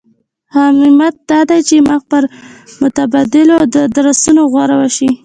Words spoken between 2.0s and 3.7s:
پر متبادلو